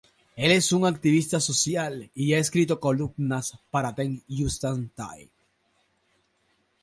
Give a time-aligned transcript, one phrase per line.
[0.35, 5.29] Él es un activista social, y ha escrito columnas para The Hindustan Times.